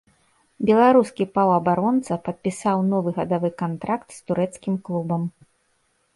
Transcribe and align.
Беларускі 0.69 1.27
паўабаронца 1.35 2.17
падпісаў 2.29 2.77
новы 2.91 3.09
гадавы 3.19 3.49
кантракт 3.61 4.09
з 4.19 4.27
турэцкім 4.33 4.73
клубам. 4.91 5.21